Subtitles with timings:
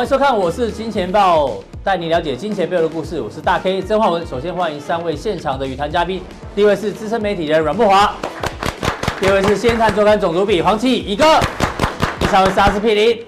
[0.00, 3.20] 欢迎收看，我是金钱豹，带你了解金钱背后的故事。
[3.20, 4.26] 我是大 K 曾焕文。
[4.26, 6.22] 首先欢迎三位现场的与谈嘉宾，
[6.54, 8.14] 第一位是资深媒体人阮慕华，
[9.20, 11.38] 第二位是《先看周刊》总主笔黄奇一个，
[12.18, 13.22] 第三位是阿司匹林。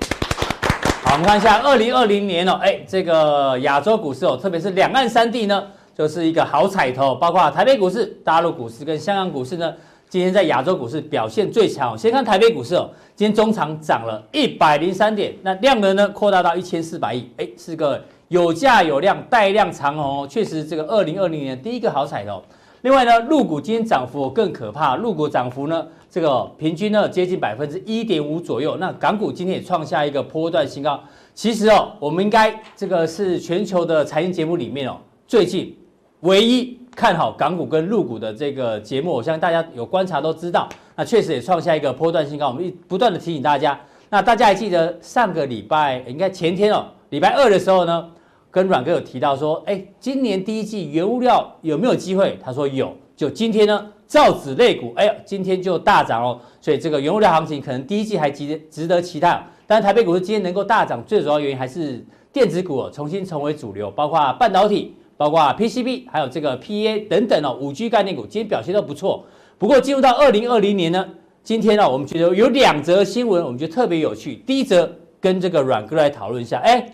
[1.04, 5.62] 好，我们看一下二零二零年哦，哎，这个亚洲股市哦，特别是两岸三地呢，
[5.94, 9.74] 就是一个好彩头，包括台北股市、大陆股市跟香港股市呢。
[10.12, 11.96] 今天在亚洲股市表现最强。
[11.96, 17.98] 先看台北股市哦，今天中场涨了一百零三点，那量能呢扩大到一千四百亿，哎，是个
[18.28, 22.42] 有价有量带量长红哦，确实这个二零二零年第一个好彩头。
[22.82, 28.76] 另外呢，陆股今天涨幅更可怕，陆股涨幅呢这个平均呢接近百分之一点五左右。
[28.76, 31.02] 那港股今天也创下一个波段新高。
[31.32, 35.74] 其实哦，我们应该这个是全球的财经节目里面哦，最近
[36.20, 36.81] 唯一。
[36.94, 42.48] 看好港股跟陆股的这个节目，我相信大家有观察都知道，那确实也创下一个波段新高。
[42.48, 43.78] 我们一不断的提醒大家，
[44.10, 48.08] 那大家还记得上个礼拜，应该前天哦，礼拜二的时候呢，
[48.50, 52.38] 跟阮哥有提到说，哎，今年第一季原物料有没有机会？
[52.42, 52.94] 他说有。
[53.14, 56.40] 就今天呢，造纸类股，哎呀，今天就大涨哦。
[56.60, 59.42] 所以这个原物料行情可能第一季还值得值得期待。
[59.66, 64.96] 但是台北股市今天能够大涨，最主要原因还是电子股重新成为主流，包括半导体。
[65.23, 69.25] 包括 PCB，还有这个 PA 等等哦，五 G 概念股今天表现都不错。
[69.56, 71.06] 不过进入到二零二零年呢，
[71.45, 74.43] 今天呢，我们觉得有两则新闻，我们觉得特别有趣。
[74.45, 76.84] 第一则跟这个阮哥来讨论一下，哎，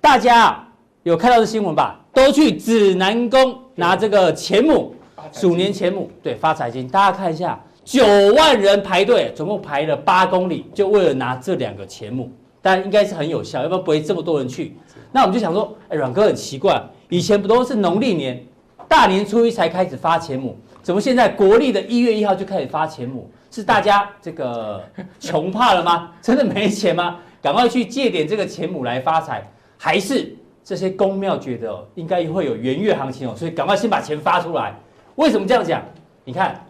[0.00, 0.66] 大家
[1.04, 2.00] 有看到这新闻吧？
[2.12, 4.92] 都去指南宫拿这个钱母，
[5.30, 6.88] 鼠年钱母，对，发财金。
[6.88, 12.28] 大家看一下，九万人排队，总共排了八公里，就为了拿这两个钱母。
[12.60, 14.76] 但应该是很有效，要不然不会这么多人去。
[15.12, 16.82] 那我们就想说，哎，阮哥很奇怪。
[17.08, 18.44] 以前不都是农历年
[18.88, 23.30] 大年初一才开始发钱母，怎么现在国历的一月一号就开始发钱母？
[23.50, 24.82] 是大家这个
[25.20, 26.12] 穷怕了吗？
[26.20, 27.18] 真的没钱吗？
[27.40, 34.74] 赶快去借点这个钱母来发财，还是这些公庙觉得应该会有元月行情哦，所以赶快先把钱发出来？
[35.16, 35.82] 为什么这样讲？
[36.24, 36.66] 你看，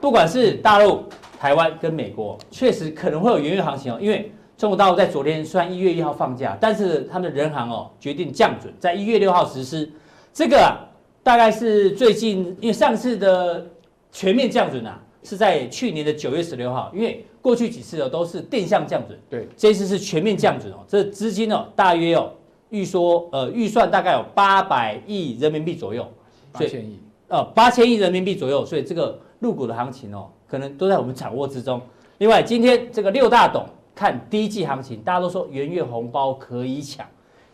[0.00, 1.04] 不管是大陆、
[1.38, 4.32] 台湾跟美国，确实可能会有元月行情哦，因为。
[4.62, 9.90] 中国大陆在昨天虽然一月一号放假，但是他们的人行哦决定降准，在一月六号实施。
[10.32, 10.86] 这个啊，
[11.20, 13.66] 大概是最近，因为上次的
[14.12, 20.76] 全面降准啊是在去年的九月十六号，因为过去几次哦都是定向降准，对，这一次是全面降准哦。
[20.86, 22.30] 这资金哦大约哦
[22.70, 26.06] 预说呃预算大概有八百亿人民币左右，
[26.52, 31.82] 八千亿呃八千亿人民币左右，所以这个入股的行情哦可能都在我们掌握之中。
[32.18, 33.66] 另外今天这个六大董。
[33.94, 37.06] 看第一季行情，大家都说元月红包可以抢，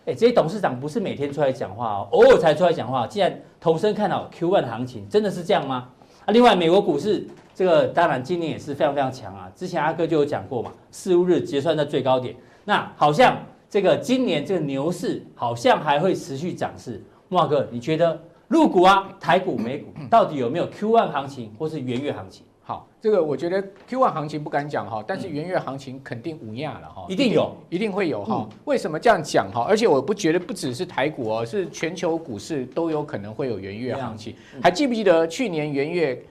[0.07, 3.07] 哎，这些董事长不是每天出来讲话哦，偶尔才出来讲话。
[3.07, 5.89] 既然同声看好 Q1 行情，真的是这样吗？
[6.25, 9.51] 啊，另外美国股市这个当然今年也是非常非常强啊。
[9.55, 12.35] 之前阿哥就有讲过嘛，四五日结算在最高点，
[12.65, 13.37] 那好像
[13.69, 17.03] 这个今年这个牛市好像还会持续涨势。
[17.29, 22.47] 慕驊哥，你觉得入股啊、台股、美股到底有没有 Q1 行情或是元月行情？
[22.69, 28.47] 好，这个我觉得 Q1 行情不敢讲哈，但是元月行情肯定无压了哈，一定有，一定会有哈。
[28.67, 29.65] 为什么这样讲哈？
[29.67, 34.35] 而且我不觉得不只是台股哦，是全球股市都有可能会有元月行情。
[34.63, 36.23] 还记不记得去年元月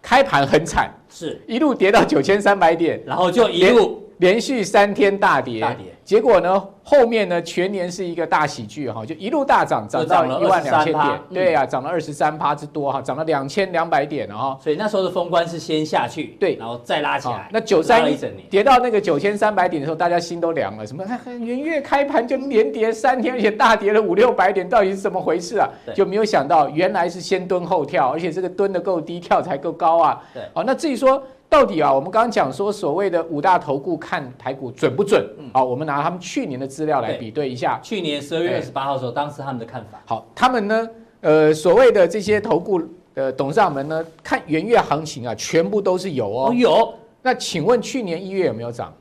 [0.00, 6.62] 开盘很惨，是一路跌到九千三百点，然后就一路连续三天大跌，大跌，结果呢？
[6.86, 14.58] 后面呢，全年是一个大喜剧哈，就一路大涨，涨到一万两千点，对呀、啊，涨了二十三趴之多哈，涨了两千两百点哈。
[14.60, 17.48] 所以那时候的封关是先下去，对，然后再拉起来。
[17.50, 20.86] 那九三一整年跌到那个九千三百点的时候，大家心都凉了。
[20.86, 21.02] 什么？
[21.40, 25.66] 元月开盘就连跌三天，而且大跌了五六百点，到底是怎么回事啊？
[25.94, 30.22] 就没有想到，原来是先蹲后跳，而且这个蹲得够低，跳才够高啊。
[30.34, 31.22] 对，好，那至于说。
[31.48, 35.24] 到底啊，我们刚刚讲说所谓的五大投顾看台股准不准？
[35.52, 37.78] 好，我们拿他们去年的资料来比对一下。
[37.80, 40.02] 去年十二月二十八号的时候，当时他们的看法。
[40.04, 40.88] 好，他们呢，
[41.20, 42.82] 呃，所谓的这些投顾
[43.14, 46.52] 的董事长们呢，看元月行情啊，全部都是有哦。
[46.52, 46.92] 有。
[47.22, 48.92] 那请问去年一月有没有涨？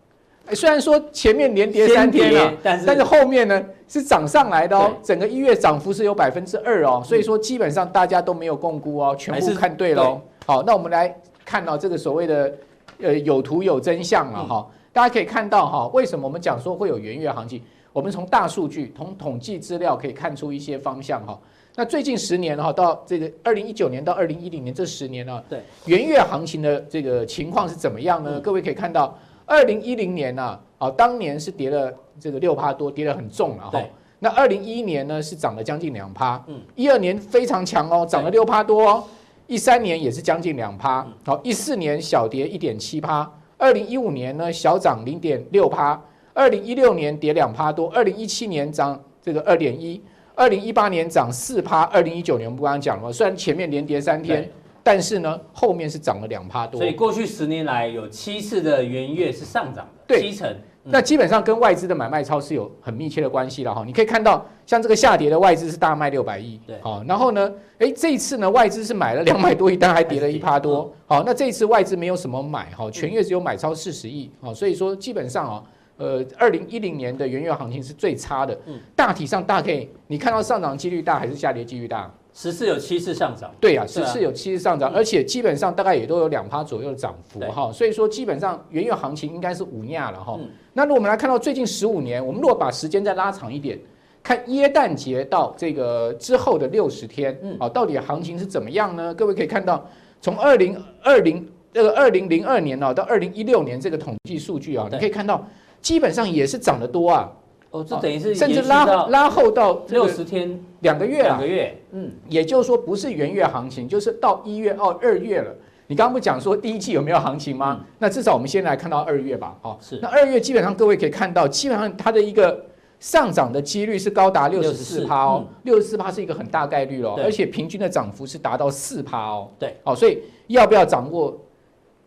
[0.52, 4.92] 虽然说前面连跌三天了，但是但是后面呢是涨上来的哦。
[5.02, 10.22] 整个一月涨幅是有百分之二哦，所以说基本上大家都没有共估哦，全部看对喽。
[10.46, 11.16] 好，那我们来。
[11.46, 12.54] 看到这个所谓的
[13.02, 17.62] 呃有图有真相了哈，大家可以看到哈，为什么我们讲说会有元月行情？
[17.92, 21.40] 我们从大数据、从统计资料可以看出一些方向哈。
[21.76, 28.40] 那最近十年哈，到这个二零一九年到二零一零年这十年呢，对元月行情的这个情况是怎么样呢？
[28.40, 33.82] 各位可以看到，二零一零年呢，啊，当年是跌了这个六趴多，跌得很重了哈。
[34.20, 39.04] 那二零一一年呢是涨了将近两趴，嗯，一二年非常强哦，涨了六趴多哦。
[39.48, 46.02] 一三年也是将近两趴，好，一四年小跌一点七趴，二零一五年呢小涨零点六趴，
[46.34, 50.02] 二零一六年跌两趴多，二零一七年涨这个二点一，
[50.34, 54.50] 二零一八年涨四趴，二零一九年我们刚刚讲了嘛，虽然前面连跌三天，
[54.82, 56.80] 但是呢后面是涨了两趴多。
[56.80, 60.56] 所以过去十年来有七次的元月是上涨的，七成。
[60.86, 63.84] 那基本上跟外资的买卖超是有很密切的关系了哈。
[63.86, 75.64] 你可以看到，像这个下跌的外资是大卖六百亿，对，好，然后呢，哎，这一次呢外资是买了 两百多亿，但还跌了一趴多，好，那这一次外资没有什么买哈，全月只有买超四十亿，好，所以说基本上啊，
[75.98, 78.58] 呃，二零一零年的元月行情是最差的，
[78.96, 82.12] 大体上大概你看到上涨几率大还是下跌几率大？
[82.34, 90.40] 十次有七次上涨，对呀、啊，十次有七次上涨，而且基本上大概也都有两趴左右的涨幅哈，所以说基本上原油行情应该是五亚了哈。
[90.74, 93.80] 那如果我们来看到最近十五年，我们如果把时间再拉长一点，
[94.24, 99.14] 看耶诞节到这个之后的六十天，啊，到底行情是怎么样呢？
[99.14, 99.88] 各位可以看到，
[100.20, 105.46] 从二零二零这个二零零二年哦到二零一六年这个统计数据啊，你可以看到
[105.82, 107.32] 基本上也是涨得多啊。
[107.74, 115.52] 哦，这等于是甚至拉拉后到六十天两个月两个月，嗯，也就是说不是元月行情，就是到一月哦二月了。
[115.88, 117.80] 你刚刚不讲说第一季有没有行情吗？
[117.82, 119.58] 嗯、那至少我们先来看到二月吧。
[119.64, 119.98] 哦，是。
[120.04, 122.64] 那二月基本上各位可以看到，基本上它的一个
[123.00, 129.50] 上涨的几率是高达六十四趴哦，六十四趴是一个很大概率咯，对而且平均的涨幅是达到四趴哦。
[129.58, 131.36] 对，哦，所以要不要掌握？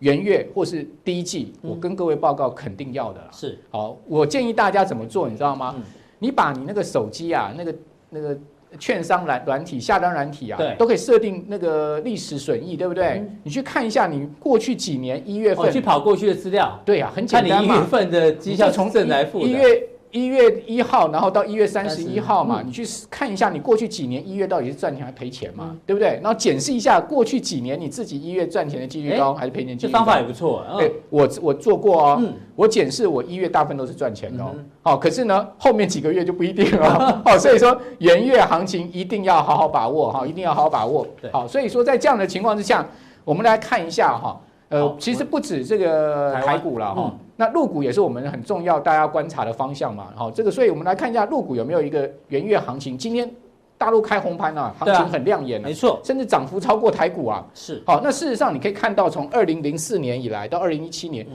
[0.07, 3.29] 元月或是第一季，我跟各位报告肯定要的啦。
[3.33, 5.75] 是，好，我建议大家怎么做，你知道吗？
[6.21, 7.75] 你把你那个手机啊，那个
[8.11, 8.39] 那个
[8.79, 13.29] 券商软软体下单软体啊，都可以设定那个历史损益，对不对？
[13.43, 16.81] 你去看一下你过去几年一月份，去跑过去的资料。
[16.85, 17.75] 对呀，很简单嘛。
[17.75, 19.49] 一月份的绩效从正来付的。
[19.49, 19.89] 一月。
[20.11, 26.19] 一月一号，然后到一月三十一号嘛，你去看一下你过去几年一月到底是赚钱还是赔钱嘛，对不对？
[26.23, 29.99] 然后检视一下过去几年你自己一月赚钱的几率高还是赔钱几率高？
[29.99, 30.65] 这方法也不错。
[30.79, 32.23] 对，我我做过哦，
[32.55, 34.55] 我检视我一月大部分都是赚钱的哦。
[34.83, 37.23] 好，可是呢后面几个月就不一定了。
[37.25, 41.07] 好，所以说元月行情一定要好好把握哈，一定要好好把握。
[41.33, 42.87] 好，所以说在这样的情况之下，
[43.25, 44.41] 我们来看一下哈。
[44.69, 50.07] 呃，其实不止这个台股了哈，那入股也是我们很重要大家观察的方向嘛。
[50.17, 52.97] 好，这个，所以我们来看一下入股有没有一个元月行情。
[52.97, 53.31] 今天
[53.77, 57.45] 大陆开红盘啊，行情很亮眼，没错，甚至涨幅超过台股啊。
[57.53, 61.27] 是，好，那事实上你可以看到，从二零零四年以来到二零一七年，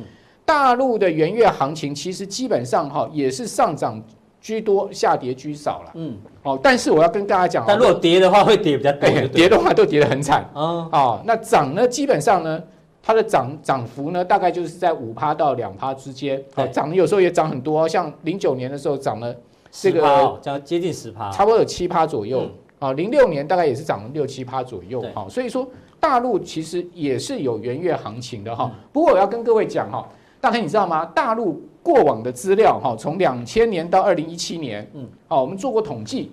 [0.43, 4.01] 大陆的元月行情其实基本上哈也是上涨
[4.41, 5.91] 居多，下跌居少了。
[5.93, 10.49] 嗯，好，但是我要跟大家讲，但如果跌的话会跌比较多，跌的话都跌得很惨。
[10.55, 12.59] 嗯，好，那涨呢，基本上呢。
[13.03, 16.41] 它的涨涨幅呢，大概就是在五趴到两趴之间。
[16.53, 19.35] 好，涨有时候也涨很多，像零九年的时候涨了
[19.71, 22.47] 这个，将接近十趴，差不多有七趴左右。
[22.79, 25.03] 啊，零六年大概也是涨了六七趴左右。
[25.13, 25.67] 好，所以说
[25.99, 28.71] 大陆其实也是有元月行情的哈。
[28.91, 30.07] 不过我要跟各位讲哈，
[30.39, 31.05] 大黑你知道吗？
[31.05, 36.31] 大陆过往的资料哈，从两千年到二零一七年，嗯，好，我们做过统计，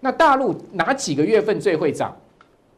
[0.00, 2.16] 那大陆哪几个月份最会涨？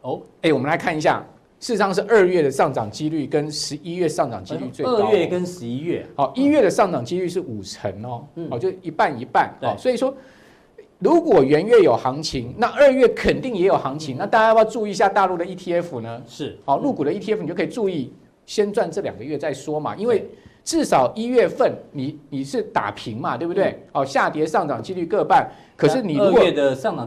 [0.03, 1.25] 哦，哎，我们来看一下。
[1.65, 5.07] 事实上是二月的上涨几率跟十一月上涨几率最高。
[5.07, 9.51] 二月跟十一月，好，一月的上涨几率是五成哦，好，就一半一半。
[9.63, 10.15] 哦，所以说
[10.99, 14.19] 如果元月有行情，那二月肯定也有行情。
[14.19, 16.23] 那大家要不要注意一下大陆的 ETF 呢？
[16.29, 18.13] 是，好，入股的 ETF 你就可以注意，
[18.45, 20.29] 先赚这两个月再说嘛，因为。
[20.65, 23.79] 至少一月份你你是打平嘛，对不对？
[23.93, 25.47] 哦，下跌上涨几率各半。
[25.77, 26.43] 可是你如果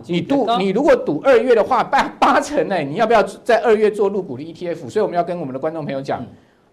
[0.06, 4.88] 你赌你如果赌二月的话，八八成呢，你要不要在二月做入股的 ETF？
[4.90, 6.24] 所以我们要跟我们的观众朋友讲，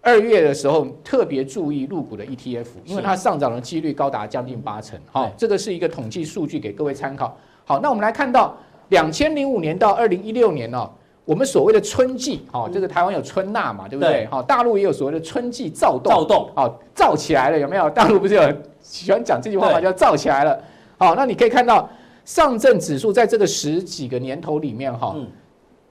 [0.01, 4.99] 二月的时候特别注意入股的 ETF，因为它上涨的几率高达将近八成。
[5.11, 7.35] 好，这个是一个统计数据给各位参考。
[7.63, 8.55] 好，那我们来看到
[8.89, 10.87] 两千零五年到二零一六年哦。
[11.25, 14.27] 我们所谓的春季，哦，这个台湾有春纳嘛，对不对？
[14.27, 17.89] 好，大陆也有所谓的春季躁动，躁动，哦，躁起来了，有没有？
[17.91, 18.41] 大陆不是有
[18.81, 19.81] 喜欢讲这句话嘛？
[19.81, 20.57] 叫躁起来了。
[20.97, 21.89] 好，那你可以看到
[22.23, 25.15] 上证指数在这个十几个年头里面，哈，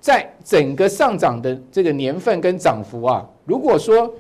[0.01, 4.11] 在整个上涨的这个年份跟涨幅啊，如果说。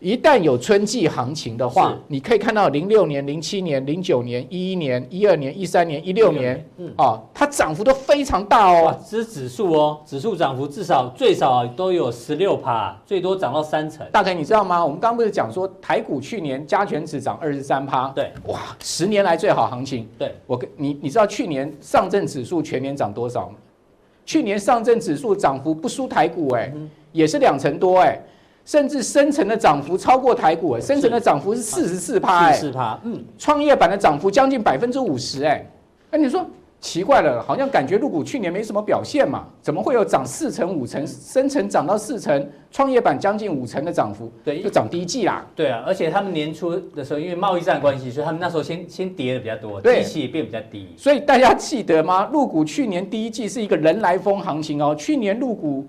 [0.00, 8.96] 一旦有春季行情的话，你可以看到零六年、零七年、零九年、一一年、一二年、一三年、一六年，嗯，啊，它涨幅都非常大哦。
[9.10, 14.06] 这是指数哦，指数涨幅至少最少都有十六趴，最多涨到三成。
[14.12, 14.84] 大概你知道吗？
[14.84, 18.08] 我们刚刚不是讲说台股去年加权指涨二十三趴？
[18.10, 20.08] 对，哇，十年来最好行情。
[20.16, 23.56] 对，我跟你，你知道去年上证指数全年涨多少吗？
[24.24, 26.72] 去年上证指数涨幅不输台股哎，
[27.10, 28.16] 也是两成多哎。
[28.68, 35.66] 甚至深成的涨幅超过台股，深成的涨幅是四十四趴，四十四趴，嗯，创业板的涨幅将近百分之五十，哎，
[36.10, 36.44] 那你说
[36.78, 44.30] 奇怪了，好像感觉陆股去年没什么表现嘛，怎么会有涨四成五成，深成涨到四成，创业板将近五成的涨幅？
[44.44, 45.46] 对，就涨第一季啦。
[45.56, 50.88] 对啊，而且他们年初的时候，因为贸易战关系，所以他们那时候先先跌的比较多，基期也变比较低。
[50.94, 52.28] 所以大家记得吗？
[52.30, 54.94] 陆股去年第一季是一个人来疯行情哦。
[54.94, 55.86] 去年陆股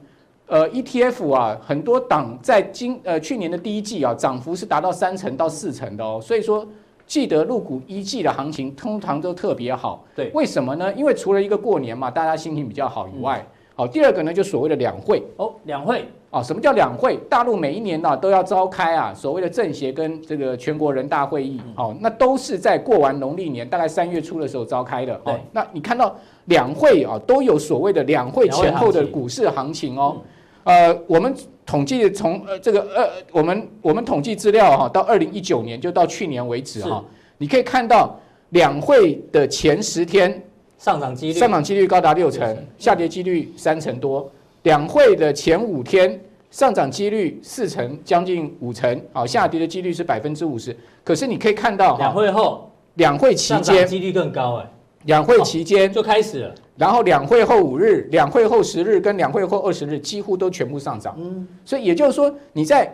[0.49, 6.19] 呃 ETF 啊，很多档在今呃去年的第一季啊，涨幅是达到三成到四成的哦。
[6.21, 6.67] 所以说。
[7.09, 10.93] 记得入股一季的行情通常都特别好，对，为什么呢？
[10.93, 17.17] 因为除了一个过年嘛，大家心情比较好以外，好、嗯，第二个呢就所谓的两会哦，两会啊，什么叫两会？
[17.27, 26.15] 大陆每一年呢、啊、都要召开啊，所谓的政协跟这个全国人大会议，哦、嗯，那都是在过完农历年，大概三月初的时候召开的，哦，那你看到
[26.45, 30.17] 两会啊，都有所谓的两会前后的股市行情哦，
[30.63, 31.33] 呃，我们。
[31.69, 37.05] 统计从呃这个呃我们我们统计资料哈，到二零一九年就到去年为止哈，
[37.37, 40.43] 你可以看到两会的前十天
[40.79, 44.27] 上涨几率上涨几率高达六成，下跌几率三成多。
[44.63, 50.75] 两会的前五天上涨几率四成，将近五成，好，下跌的几率是百分之五十。
[51.03, 54.65] 可是你可以看到两会后两会期间几率更高哎。
[55.05, 61.15] 两会期间就开始了，然后两会后五日、两会后十日跟两会后二十日几乎都全部上涨。
[61.17, 62.93] 嗯，所以也就是说，你在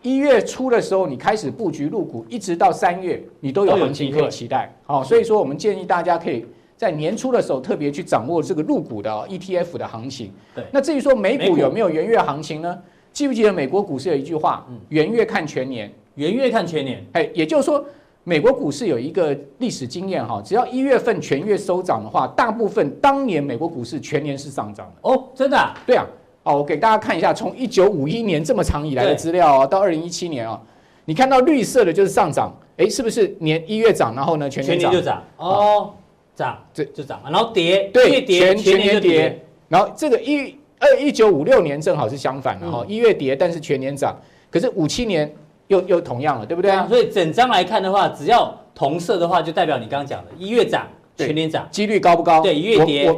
[0.00, 4.74] 一月初的时候，你开始布局入股，一直到三月，你都有行情可以期待。
[4.84, 10.32] 好，所以说我们建议大家可以在年初的时候特别去掌握这个入股的 ETF 的行情。
[10.54, 12.78] 对，那至于说美股有没有元月行情呢？
[13.12, 14.66] 记不记得美国股市有一句话？
[14.88, 17.04] 元月看全年，元月看全年。
[17.12, 17.84] 哎，也就是说。
[18.28, 25.08] 美国股市有一个历史经验哈，只要一月份全月收涨的话，大部分当年美国股市全年是上涨的。
[25.08, 25.56] 哦，真的？
[25.86, 26.04] 对啊，
[26.42, 30.60] 哦，我给大家看一下，从一九五一年这么长以来的资料哦，到二零一七年啊，
[31.04, 35.22] 你看到绿色的就是上涨，哎，是不是年一月涨，然后呢全年就涨？
[35.36, 35.94] 哦，
[36.34, 44.16] 涨，这就涨，然后跌，对，全全年就跌，然后这个一二一九五六年正好是相反的哈，一月跌，但是全年涨，
[44.50, 45.32] 可是五七年。
[45.68, 46.86] 又又同样了，对不对啊？
[46.88, 52.40] 所以整张来看的话，只要同色的话，就代表你刚刚讲的，一月涨，全年涨，几率高不高？
[52.40, 53.12] 对，一月跌，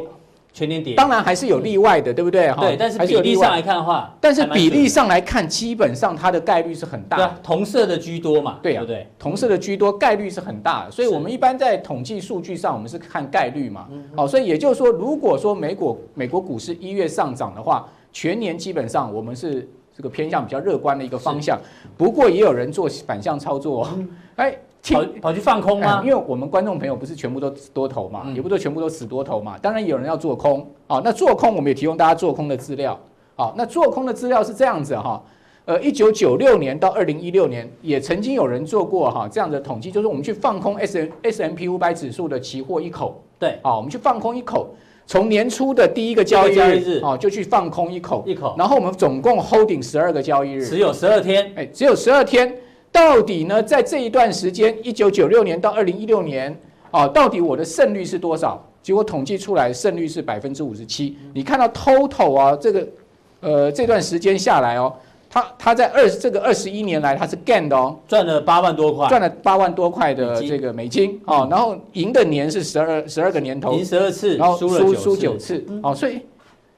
[0.51, 0.95] 全年跌。
[0.95, 2.51] 当然还是有例外的，对不对？
[2.51, 7.35] 哈对，但是比例上来看的话，但是比例上来看，基本上它的概率是很大的。
[7.43, 8.57] 同色的居多嘛？
[8.63, 10.91] 对啊，对，同色的居多，概率是很大的。
[10.91, 13.87] 所以我们一般在统计数据上，我们是看概率嘛。
[14.15, 19.69] 好，所以也就是说，如果说美国美国股市一月上涨的话，全年基本上我们是。
[19.99, 21.59] 这个偏向比较乐观的一个方向，
[21.97, 23.85] 不过也有人做反向操作，
[24.37, 26.01] 哎，跑跑去放空吗？
[26.05, 30.65] 因为我们观众朋友不是全部都多头嘛，也不都全部都死多头嘛，当然有人要做空。
[30.87, 31.01] 啊。
[31.03, 32.97] 那做空我们也提供大家做空的资料，
[33.35, 35.21] 好，那做空的资料是这样子哈，
[35.65, 44.69] 呃，一九九六年到二零一六年也曾经有人做过哈这样的统计，就是我们去放空 S M S M P 五百指数的期货一口，对，啊，我们去放空一口。
[45.09, 52.55] 从年初的第一个交易日哦，就去放空一口，一口，然后我们总共 holding 十二个交易日，只有十二天，哎，只有十二天。
[52.91, 56.55] 到底呢，在这一段时间，一九九六年到二零一六年，
[56.91, 58.63] 哦，到底我的胜率是多少？
[58.83, 61.17] 结果统计出来，胜率是百分之五十七。
[61.33, 62.87] 你看到 total 啊，这个
[63.39, 64.93] 呃这段时间下来哦。
[65.29, 75.63] 他他在二这个二十一年来，他是 gain 的哦，赚了八万多块，赚了八万多块的这个美金哦，然后赢的年是十二十二个年头，赢十二次，然后输输九次。
[75.83, 76.21] 哦，所以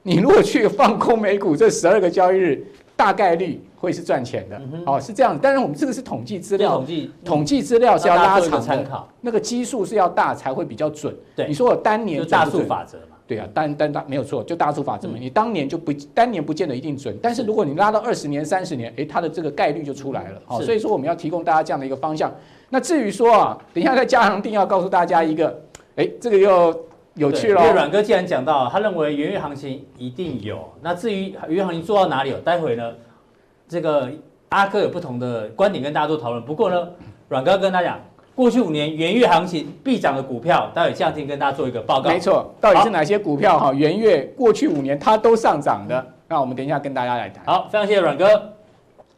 [0.02, 5.40] 你如果去放空美股这十二个交易日，大概率会是赚钱的哦，是这样子。
[5.42, 11.14] 当然我们这个是统计资料，统计统计资料是要拉长参考，那个基数是要大才会比较准。
[11.34, 12.98] 对，你说我单年大数法则。
[13.26, 15.14] 对啊，单单单没有错，就大数法则嘛。
[15.18, 20.42] 你当年就不单年不见得一定准，但是如果你拉到二十年、三十年，哎，它的这个概率就出来了。
[20.44, 22.34] 好，所以说我们要提供大家这样的一个方向。
[22.68, 25.62] 那至于说啊，等一下在加行定要告诉大家一个，
[25.96, 27.62] 哎，这个又有趣了。
[27.62, 30.58] 因为阮哥既然讲到，他认为元月行情一定有。
[30.82, 32.92] 那至于元月行情做到哪里有，待会呢，
[33.68, 34.10] 这个
[34.50, 36.44] 阿哥有不同的观点跟大家做讨论。
[36.44, 36.88] 不过呢，
[37.28, 38.00] 阮哥跟大家讲。
[38.34, 42.08] 过去五年元月行情必涨的股票，待会降定跟大家做一个报告。
[42.08, 43.72] 没错，到底是哪些股票哈？
[43.72, 47.44] 元月过去五年它都上涨的，那我们等一下跟大家来谈。
[47.44, 48.26] 好，非常谢谢阮哥。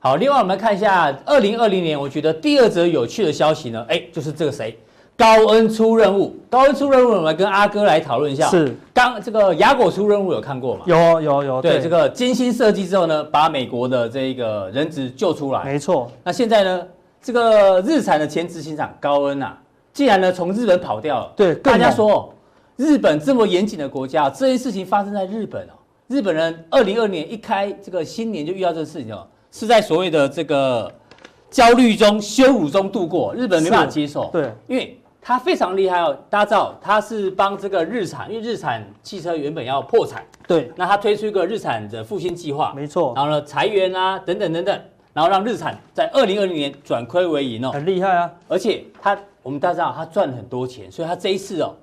[0.01, 4.77] 好，另外我们来看一下二零二零年，我觉得第二则有趣的消息呢，哎，就是这个谁，
[5.17, 6.37] 高恩出任务。
[6.51, 8.49] 高恩出任务，我们来跟阿哥来讨论一下。
[8.49, 10.83] 是，刚这个雅果出任务有看过吗？
[10.87, 11.63] 有有有。
[11.63, 15.65] 对，这个精心设计之后呢，把美国的这个人质救出来。
[15.65, 16.11] 没错。
[16.23, 16.83] 那现在呢，
[17.25, 19.59] 这个日产的前执行长高恩啊。
[19.93, 22.35] 竟然呢，从日本跑掉了，对，大家说，
[22.77, 25.73] 日本这么严谨的国家，这件事情发生在日本哦。
[26.09, 30.93] 日本人二零二年一开这个新年就遇到这个事情哦，是在所谓的这个
[31.49, 34.29] 焦虑中、羞辱中度过，日本没办法接受。
[34.33, 44.81] 对，因为他非常厉害哦，大家知道他是帮这个日产，因为日产汽车原本要破产，对，那他推出一个日产的复兴计划，没错，然后呢裁员啊等等等等，
[45.15, 51.75] 然后让日产在二零二零年转亏为盈哦，很厉害啊，而且他我们大家知道他赚很多钱，所以他这一次哦，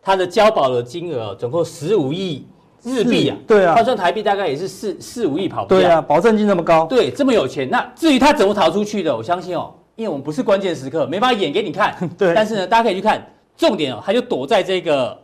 [0.00, 2.46] 他的交保的金额总共十五亿
[2.82, 9.74] 日币啊，对啊，换算台币大概也是四四五亿跑不掉，对啊，保证金那么高，对，这么有钱，那至于他怎么逃出去的，我相信哦。
[9.96, 11.96] 因为我们不是关键时刻，没办法演给你看。
[12.18, 12.34] 对。
[12.34, 13.26] 但是呢，大家可以去看
[13.56, 15.18] 重点哦，他就躲在这个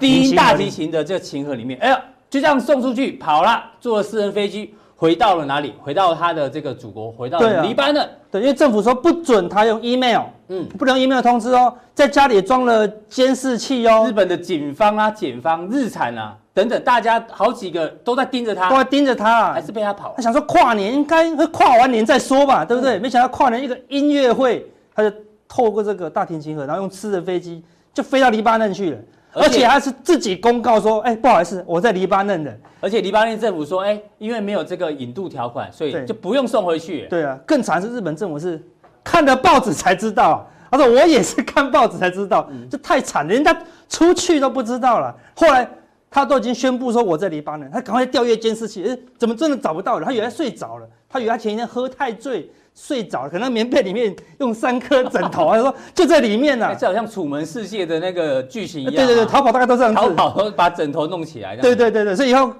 [0.00, 1.78] 低音大提琴的这个琴盒里面。
[1.78, 5.72] 哎呀，就这样送出去跑了，坐了私人飞机回到了哪里？
[5.80, 8.06] 回到他的这个祖国，回到了黎巴嫩。
[8.32, 14.04] 对，因为政府说不准他用 email，嗯，不能 email 通知哦，在家里装了监视器哦。
[14.08, 20.14] 日本的警方啊、检方、日产啊等等，大家好几个都在盯着他，都在盯着他，还是被他跑。
[20.16, 22.98] 他想说跨年应该会跨完年再说吧，对不对？
[22.98, 27.62] 没想到跨年一个音乐会，他就透过这个大提琴盒，然后用私人飞机
[27.94, 28.98] 就飞到黎巴嫩去了，
[29.40, 32.56] 而且他是自己公告说，哎，不好意思，我在黎巴嫩的。
[32.80, 37.06] 而且黎巴嫩政府说，哎，因为没有这个引渡条款，所以就不用送回去。
[37.08, 38.62] 对啊，更惨是日本政府是
[39.02, 43.56] 看了报纸才知道，他说我也是看报纸才知道，这太惨了，人家
[43.88, 45.14] 出去都不知道了。
[45.34, 45.68] 后来。
[46.10, 50.06] 他都已经宣布说我在黎巴嫩，他赶快调阅监视器，哎，怎么真的找不到了？
[50.06, 58.96] 他以为他睡着了，他以为他前一天喝太醉睡着了，可能棉被里面用三颗枕头，他说就在里面呢、啊，这好像楚门世界的那个剧情一样、啊。
[58.96, 61.56] 对对对，逃跑大概都这样子，逃跑把枕头弄起来。
[61.56, 62.52] 对对对对，所以以后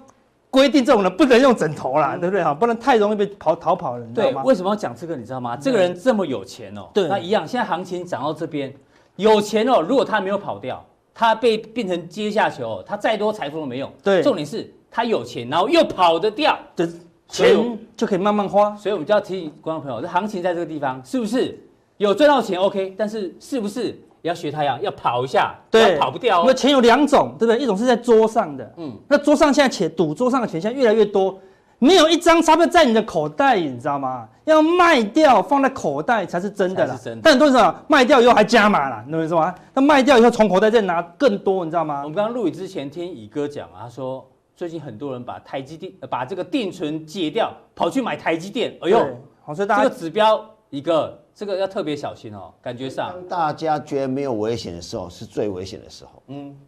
[0.51, 2.53] 规定这种人不能用枕头啦，嗯、对不对哈？
[2.53, 4.43] 不能太容易被跑逃跑了，你知道吗？
[4.43, 5.15] 对，为什么要讲这个？
[5.17, 5.57] 你知道吗？
[5.57, 8.75] 这个人这么有钱哦，对，那一样，现在行情涨到这边，
[9.17, 10.85] 有钱哦，如果他没有跑掉。
[11.21, 13.93] 他被变成阶下囚，他再多财富都没用。
[14.05, 16.89] 对，重点是他有钱，然后又跑得掉，的
[17.29, 18.75] 钱就可以慢慢花。
[18.77, 21.59] 所以我们就要提醒观众朋友，这行情在这个地方是不是
[21.99, 23.87] 有赚到钱？OK，但是是不是
[24.23, 25.55] 也要学他一样，要跑一下？
[25.71, 26.45] 对，跑不掉、哦。
[26.47, 27.59] 那钱有两种，对不对？
[27.63, 31.39] 一种是在桌上的，嗯，那桌上现在钱赌桌上的钱现在越来越多。
[31.81, 34.27] 没有一张钞票在你的口袋，你知道吗？
[34.47, 36.99] 要卖掉放在口袋才是真的啦。
[37.01, 37.21] 真的。
[37.23, 39.55] 但很多人说卖掉以后还加码啦，你懂我意思吗？
[39.75, 42.01] 那卖掉以后从口袋再拿更多，你知道吗？
[42.03, 48.77] 我们刚刚录影之前听乙哥讲啊，他说最近很多人把台积电把这个定存解掉，跑去买台积电。
[48.83, 48.99] 哎呦，
[49.41, 52.53] 好，所以大家这个指标一个，这个要特别小心哦。
[52.61, 56.21] 感觉上，当大家觉得没有危险的时候，是最危险的时候。
[56.27, 56.59] 嗯。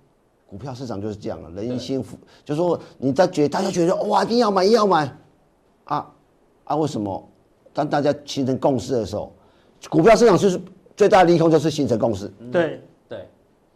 [0.47, 5.13] 股票市场就是这样了，人心浮，就是说你在觉得大家觉得哇，一定要买，一定要买，
[5.83, 6.09] 啊
[6.63, 7.29] 啊，为什么？
[7.73, 9.33] 当大家形成共识的时候，
[9.89, 10.61] 股票市场就是
[10.97, 12.29] 最大的利空，就是形成共识。
[12.53, 13.29] 对对，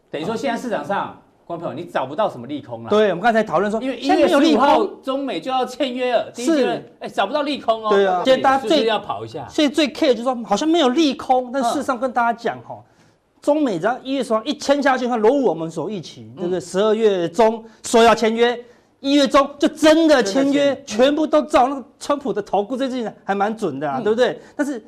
[0.09, 2.91] 等于说现在市场上，观众朋友你找不到什么利空了。
[2.91, 7.91] 对，我们刚才讨论说，因为一月十五号中美就要签约了，是，哎，找不到利空哦。
[7.91, 12.83] 对啊，现在大家最要跑一下，所以最 care 就是说，好像没有利空，但事实上跟大家讲哈。
[13.43, 16.59] 中美只要一月十号一签下去，它如我们所预期，对不对？
[16.59, 18.59] 十二月中说要签约，
[19.01, 24.41] 一月中就真的签约，全部都照那个川普的投顾最近还蛮准的啊，对不对？
[24.57, 24.83] 但是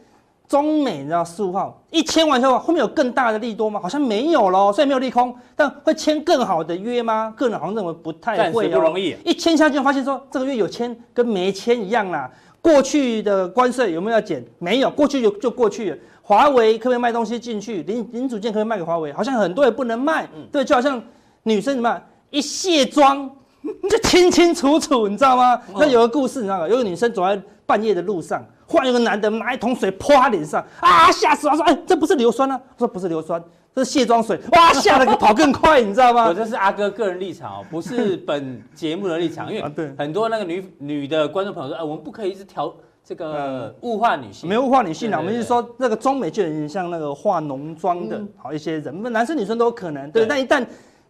[0.48, 3.80] 中美你知道十五号一签完之后，后面有更大的利多吗？
[3.82, 7.32] 好像没有喽，虽然没有利空，但会签更好的约吗？
[7.36, 9.16] 个人好像认为不太会，不容易。
[9.24, 12.30] 一签下去，发现说这个月有签跟没签一样啦。
[12.60, 14.44] 过去的关税有没有要减？
[14.58, 15.96] 没有，过去就就过去了。
[16.22, 17.82] 华为可不可以卖东西进去？
[17.84, 19.12] 零零组件可不可以卖给华为？
[19.12, 20.28] 好像很多也不能卖。
[20.34, 21.00] 嗯、对，就好像
[21.44, 23.30] 女生什么一卸妆
[23.88, 25.54] 就清清楚楚，你知道吗？
[25.72, 26.68] 哦、那有个故事，你知道吗？
[26.68, 31.56] 有个女生走在半夜的路上，忽然有个男的拿一桶水泼他脸上，啊，吓死他！
[31.56, 32.60] 说，哎，这不是硫酸啊？
[32.78, 33.42] 说不是硫酸，
[33.74, 34.38] 这是卸妆水。
[34.52, 36.26] 哇， 吓得跑更快，你知道吗？
[36.26, 42.72] 我这是阿哥个人立场哦，不是本节目的立场， 因为很多那个女女的观众朋友说，哎，我们不可以一直调。
[43.08, 50.26] 这个物化女性，没有物化女性啊，我们是说那个中美就有点像那个化浓妆的，好一些人，男生女生都有可能，对。
[50.26, 50.66] 但一旦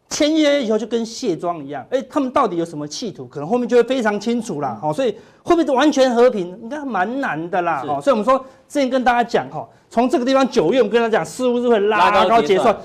[0.09, 3.27] 签约以后，就跟卸妆一样，哎，他们到底有什么企图？
[3.27, 4.79] 可能后面就会非常清楚啦。
[4.81, 7.83] 好，所以会不会完全和平，应该蛮难的啦。
[7.87, 8.39] 好，所以我们说
[8.69, 12.77] 之前跟大家讲哈，从这个地方九月，我们跟他讲，似乎是会拉高结算，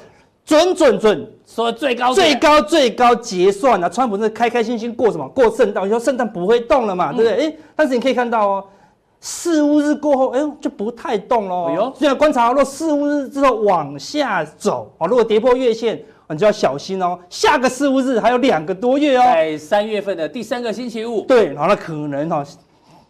[0.43, 3.87] 准准准，说最高最高最高结算啊。
[3.87, 5.27] 川普是开开心心过什么？
[5.29, 7.45] 过圣诞，你说圣诞不会动了嘛，对不对？
[7.45, 8.65] 哎，但是你可以看到哦。
[9.23, 11.65] 四五日过后，哎呦，就不太动喽。
[11.65, 17.17] 哎呦，现在观察，如果四五日之后往下走，哦，如果跌破月线，你就要小心哦。
[17.29, 21.21] 下个四五日还有两个多月哦，在三月份的第三个星期五。
[21.21, 22.43] 对，然后那可能哈，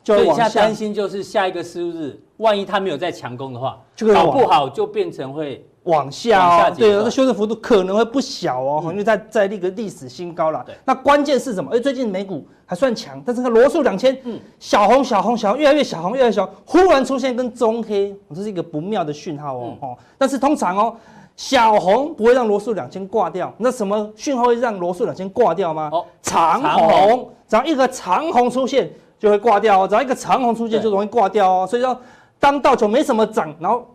[0.04, 0.50] 就往下。
[0.50, 3.80] 担心就是下一个四五日，万一他没有再强攻的话，
[4.14, 5.66] 搞不好就变成会。
[5.86, 10.64] 往下哦，对，那修正幅度可能会不小哦，因为在在那个历史新高了。
[10.86, 11.72] 那关键是什么？
[11.76, 19.78] 哎，最近美股还算强，但是它罗素两千，嗯，小红小红小红，越来越小红，越来越小，忽然出现跟中黑，这是一个不妙的讯号哦。
[19.82, 20.96] 哦，但是通常哦，
[21.36, 25.90] 小红不会让罗素两千挂掉，那什么讯号会让罗素两千挂掉吗？
[25.92, 31.68] 哦，长红，只要一个长红出现就会挂掉哦，只要一个长红出现就容易挂掉哦。
[31.68, 32.00] 所以说，
[32.40, 33.86] 当道琼没什么涨，然后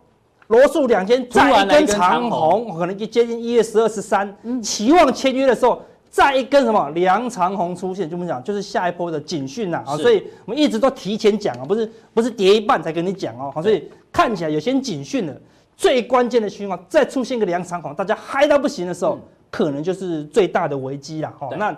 [0.47, 5.81] 罗素两千再一根长红，可能就接近一月十二、十三，期望签约的时候。
[6.09, 15.33] 再一根什么梁长红出现，就我们讲，就是下一波的警讯呐啊，所以我们一直都提前讲啊，不是不是跌一半才跟你讲哦，好，所以看起来有些警讯了，
[15.77, 19.17] 最关键的情况再出现一个梁长红，大家嗨到不行的时候，
[19.49, 21.47] 可能就是最大的危机了哈。
[21.55, 21.73] 那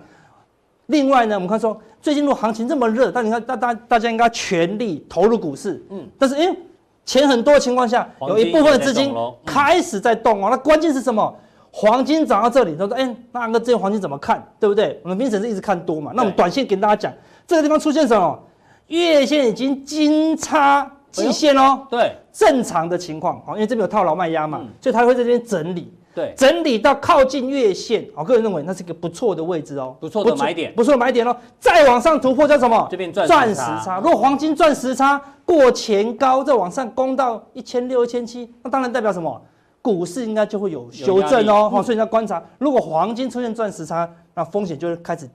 [0.87, 6.55] 另外呢，我们看说最近如果行情这么热，但你看大大大家应该全力投入股市，嗯，但是哎，
[7.05, 9.13] 钱很多的情况下，有一部分资金
[9.45, 11.35] 开始在动哦，那关键是什么？
[11.71, 14.43] 黄金涨到这里，他说：“哎、欸，那个这个黄金怎么看？
[14.59, 14.99] 对不对？
[15.03, 16.11] 我们明显是一直看多嘛。
[16.15, 17.13] 那我们短线给大家讲，
[17.45, 18.39] 这个地方出现什么？
[18.87, 21.85] 月线已经金叉季线哦。
[21.89, 25.93] 对，正常的情况，因为这边有套牢卖压嘛，所以它会在这边整理。
[26.15, 31.35] 对，整理到靠近月线，我个人认为那是一个不错的位置哦，不错的买点，不错的买点哦。
[31.59, 32.87] 再往上突破叫什么？
[32.89, 34.01] 这边钻石差。
[34.03, 39.41] 如果黄金钻石差过前高，再往上攻到一千六、一千七，那当然代表什么？”
[39.81, 45.29] 股市应该就会有修正哦，好，所以你要观察，如果黄金出现钻石差，那风险就会开始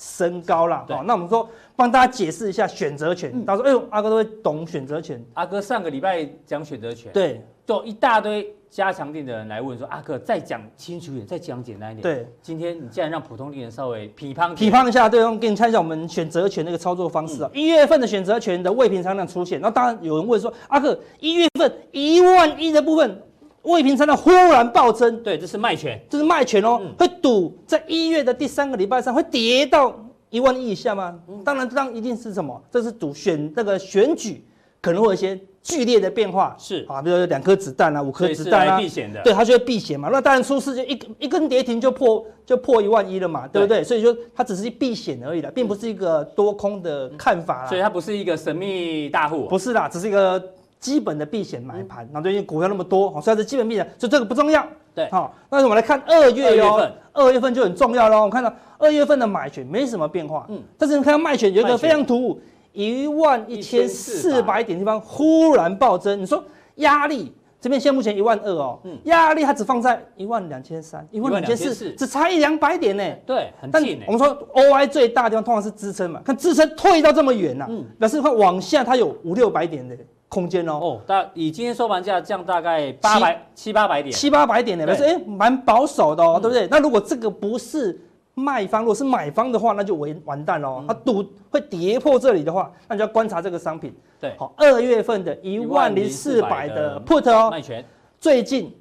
[0.00, 0.82] 升高了。
[0.88, 3.44] 好，那我们说帮大家解释一下选择权。
[3.44, 17.50] 他说：“哎呦，阿哥都会懂选择权。”阿哥上个礼拜讲选择权，对，就一大堆加强錠的人来问说：“阿哥再讲清楚一点，再讲简单一点。”对，今天你既然让普通的人稍微批判批判一下，对，我给你看一下我们选择权那个操作方式啊。
[17.52, 23.22] 一月份的选择权的未平仓量出现，那当然有人问说：“阿哥，一月份一万亿的部分。”
[23.70, 29.94] 未平仓的忽然暴增，对，这是卖权，这是卖权哦，嗯、会赌在一月的第三个礼拜上会跌到
[30.28, 31.18] 一万亿以下吗？
[31.28, 32.62] 嗯、当然，这样一定是什么？
[32.70, 34.44] 这是赌选那个选举
[34.80, 40.08] 可能会有一些剧烈的变化，是啊，比如说两颗子弹啊，五颗子弹啊，避险的，对，它就会避险嘛。
[40.10, 43.80] 那当然出事就一一根跌停就破就破一万一了嘛，对不对？
[43.80, 47.68] 对所以说它只是避险而已啦，并不是一个多空的看法啦。
[47.68, 50.42] 所以它不是一个神秘大户，不是啦，只是一个。
[50.80, 54.66] 基本的避险买盘，那最近股票那么多，好，所以是基本避险，所以这个不重要。
[54.94, 58.22] 对，好，那我们来看二月哟，二月份就很重要喽。
[58.22, 62.40] 我看到二月份的买权没什么变化，嗯，但是你看到卖权有一个非常突兀，
[62.72, 66.42] 一万一千四百点地方忽然暴增，你说
[66.76, 74.00] 压力这边现目前一万二哦，嗯，压力它只放在一万两千三，一万两千四，只差一两百点呢，对，很近。
[74.06, 79.94] 我们说 OI 最大的地方通常是支撑嘛，看支撑退到这么远呐，嗯，表示它往下它有五六百点的。
[80.30, 86.66] 空间哦，哦，大以今天收盘价降大概八百七八百点，七八百点的，表示哎蛮保守的哦，对不对？
[86.70, 88.00] 那如果这个不是
[88.34, 90.84] 卖方，如果是买方的话，那就完完蛋喽。
[90.88, 93.92] 它赌会跌破这里的话，那就要观察这个商品。
[94.20, 97.84] 对，好，二月份的一万零四百的 put 哦，卖权，
[98.20, 98.72] 最近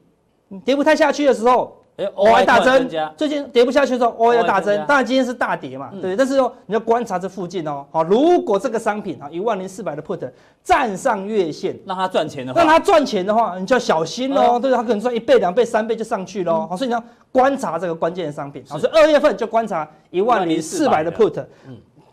[0.63, 1.75] 跌不太下去的时候。
[2.07, 4.75] OI 大增，最近跌不下去的时候，OI 大增。
[4.85, 6.15] 当然今天是大跌嘛，对。
[6.15, 7.85] 但是哦，你要观察这附近哦。
[7.91, 10.29] 好，如果这个商品啊，一万零四百的 put
[10.63, 14.59] 站上月线，让它赚钱的话，让它赚钱的话，你就要小心喽。
[14.59, 16.67] 对，它可能赚一倍、两倍、三倍就上去喽。
[16.69, 18.63] 好，所以你要观察这个关键的商品。
[18.69, 21.43] 好，所以二月份就观察一万零四百的 put。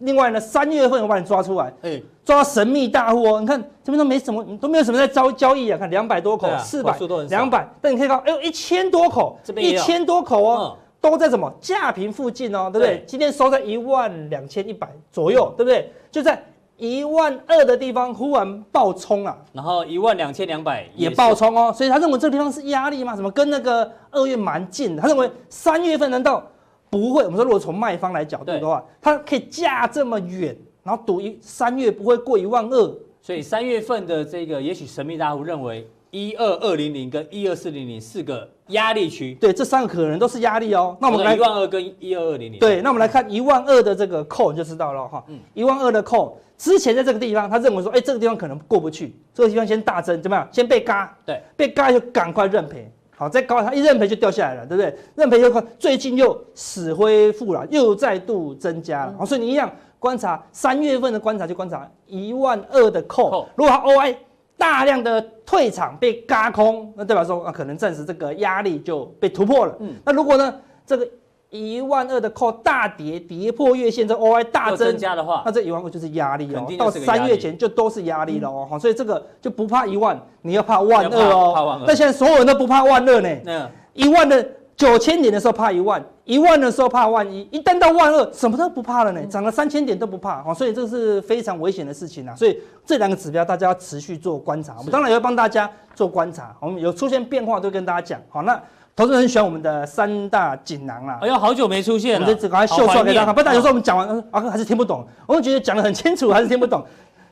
[0.01, 0.07] 嗯。
[0.07, 3.41] 另外呢，三月份我把你抓出来，哎，抓神秘大户哦。
[3.41, 5.79] 你看这边都没什么，都没有什么在交交易啊。
[5.79, 6.97] 看两百多口，四百，
[7.29, 13.05] 两百，但你可以看，哎呦，一千多口，一千多口哦，都在什么价平附近哦，对不对？
[13.07, 15.93] 今天收在一万两千一百左右，对不对？
[16.11, 16.43] 就在
[16.77, 23.17] 一万二的地方忽然爆冲啊，然后一万两千两百也爆冲哦，所以他认为这个地方是压力吗？
[23.17, 25.01] 什么跟那个二月蛮近的？
[25.01, 26.43] 他认为三月份难道？
[26.91, 40.97] 不会，我们说如果从卖方来角度的话，它可以价这么远，然后赌一三月不会过一万二，所以三月份的这个也许神秘大户认为一二二零零跟一二四零零是个压力区，对，这三个可能都是压力哦。
[41.01, 45.23] 那我们来一万二跟一二二零零，对，那我们来看一万二的这个 call 就知道了哈。
[45.29, 50.49] 嗯，一万二的 call 之前在这个地方，他认为说，哎，这个地方可能过不去，这个地方先大增怎么样？
[50.51, 52.91] 先被嘎，对，被嘎就赶快认赔。
[53.17, 54.95] 好，再高，它一认赔就掉下来了，对不对？
[55.15, 59.15] 认赔又快，最近又死灰复燃，又再度增加了。
[59.19, 64.15] 好，所以你一样观察三月份的观察，就观察一万二的 call，如果它 OI
[64.59, 69.75] 大量的退场被嘎空，那代表说啊，可能暂时这个压力就被突破了。
[69.81, 70.55] 嗯，那如果呢，
[70.87, 71.09] 这个。
[71.51, 76.67] 一万二的 call 大跌，跌破月线，这 OI 大增，增加的话，那这一万二就是压力哦。
[76.79, 78.67] 到三月前就都是压力了哦。
[78.69, 81.53] 好，所以这个就不怕一万，你要怕万二哦。
[81.55, 81.85] 怕万二。
[81.87, 83.29] 那现在所有人都不怕万二呢。
[83.47, 89.25] 嗯一万的九千点的时候怕一万，一万的时候怕万一，一旦到万二，什么都不怕了呢？
[89.25, 92.35] 涨了三千点都不怕，好，所以这个是非常危险的事情啊。
[92.37, 98.21] 所以这两个指标大家要持续做观察，我们当然也会帮大家做观察，我们有出现变化都跟大家讲。
[98.29, 98.63] 好，那
[98.97, 101.19] 投资人很喜欢我们的三大锦囊啦。
[101.21, 103.35] 哎呦，好久没出现了，我们就赶快秀出来给大家看。
[103.35, 106.83] 不然有时候我们讲完，啊，还是听不懂，我们觉得讲的很清楚，还是听不懂。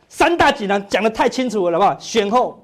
[0.09, 1.98] 三大锦囊讲的太清楚了，好不好？
[1.98, 2.61] 选后。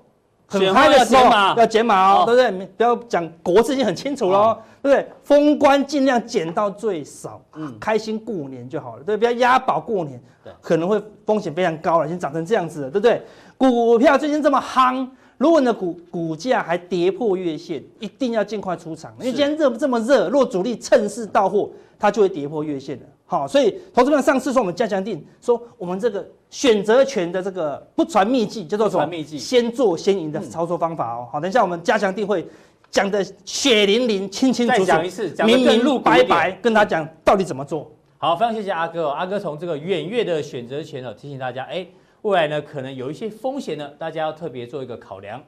[0.52, 2.66] 很嗨的时候要减码哦，对不对？
[2.76, 5.08] 不要讲国字已经很清楚喽，对不对？
[5.22, 13.22] 封关尽量减到最少，嗯，开心过年就好了，对，不要押宝过年，对，可能会风险非常高了，已经涨成这样子了，对不对？
[13.56, 15.08] 股票最近这么夯，
[15.40, 23.02] 如果你的股股价还跌破月线，一定要尽快出场，因为今天热这么热，若主力趁势到货，它就会跌破月线了。
[23.24, 29.06] 好，所以投资者上次说我们加强定，说我们这个选择权的这个不传秘技叫做什么？
[29.06, 31.26] 秘技，先做先赢的操作方法哦。
[31.32, 32.46] 好，等一下我们加强定会
[32.90, 37.90] 讲的血淋淋、清清楚楚、讲一次明明白白，跟他讲到底怎么做。
[38.18, 39.08] 好，非常谢谢阿哥哦。
[39.12, 41.86] 阿哥从这个远月的选择权哦，提醒大家，哎，
[42.22, 45.40] 未来呢可能有一些风险呢，大家要特别做一个考量。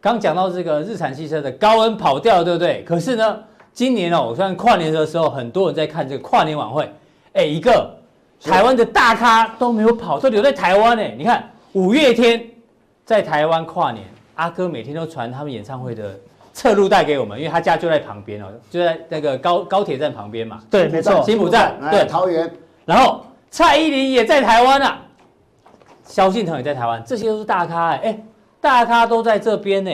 [0.00, 2.84] 刚讲到这个日产汽车的高恩跑掉，对不对？
[2.84, 3.38] 可是呢，
[3.72, 6.88] 今年哦，我算跨年的时候，很多人在看这个跨年晚会。
[7.32, 7.94] 哎，一个
[8.40, 11.02] 台湾的大咖都没有跑，都留在台湾呢。
[11.16, 12.42] 你看五月天
[13.04, 16.18] 在台湾跨年，阿哥每天都传他们演唱会的
[16.52, 20.62] 侧录带给我们，因为他家就在旁边哦，就在那个高高铁站旁边嘛。
[20.70, 22.50] 对，没错，新埔站，对，桃园。
[22.84, 25.02] 然后蔡依林也在台湾啊，
[26.06, 28.24] 萧敬腾也在台湾，这些都是大咖哎，哎，
[28.60, 29.90] 大咖都在这边呢。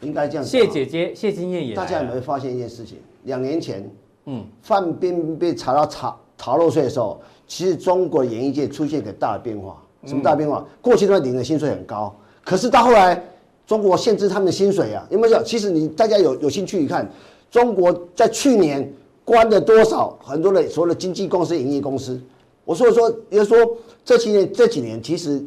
[0.00, 0.44] 应该这样。
[0.44, 1.74] 谢姐姐，谢金燕也。
[1.74, 2.98] 大家有没有发现一件事情？
[3.24, 3.88] 两年前，
[4.26, 6.14] 嗯，范冰冰被查到查。
[6.36, 9.82] 逃漏税的时候，其实中国演艺界出现一个大的变化。
[10.06, 10.64] 什么大变化？
[10.80, 13.20] 过去他们领的薪水很高，可是到后来，
[13.66, 15.04] 中国限制他们的薪水啊。
[15.10, 15.42] 有没有？
[15.42, 17.10] 其实你大家有有兴趣一看，
[17.50, 18.88] 中国在去年
[19.24, 22.20] 关了多少很多的所谓的经纪公司、营业公司。
[22.64, 23.76] 我所以说，也就是说，
[24.08, 25.44] 这几年这几年，其实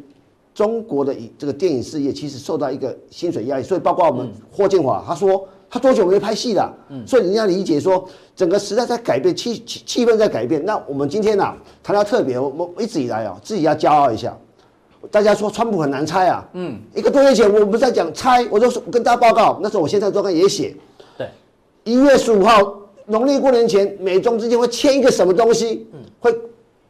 [0.54, 3.62] 中国的这个电影事业其实受到一个薪水压力。
[3.64, 5.48] 所以包括我们霍建华，他说。
[5.74, 6.70] 他多久没拍戏了？
[6.90, 10.62] 嗯，所以人家理解说，整个时代在改变，气气气氛在改变。
[10.62, 14.36] 那我们今天呢、啊，谈到特别，我我一直以来啊，自己要骄傲一下。
[15.10, 20.76] 大家说川普很难猜啊，嗯，一个多月前我们在讲猜，我就跟大家报告，那时候我现在周刊也写，
[21.16, 21.26] 对，
[21.84, 25.86] 一月十五号农历过年前，美中之间会签一个什么东西？
[25.94, 26.38] 嗯，会